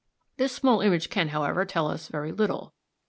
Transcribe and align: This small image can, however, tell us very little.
This 0.37 0.51
small 0.51 0.81
image 0.81 1.11
can, 1.11 1.27
however, 1.27 1.63
tell 1.63 1.87
us 1.87 2.07
very 2.07 2.31
little. 2.31 2.73